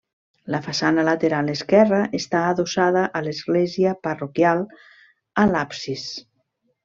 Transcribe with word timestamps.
La 0.53 0.59
façana 0.67 1.03
lateral 1.09 1.51
esquerra 1.55 1.99
està 2.19 2.41
adossada 2.53 3.03
a 3.19 3.21
l'església 3.27 3.93
parroquial 4.09 4.65
a 5.45 5.45
l'absis. 5.53 6.09